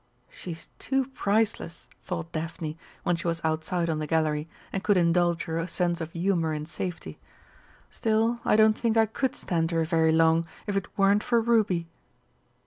[0.31, 5.43] "She's too priceless!" thought Daphne, when she was outside on the gallery, and could indulge
[5.43, 7.19] her sense of humour in safety.
[7.91, 11.87] "Still, I don't think I could stand her very long if it weren't for Ruby!"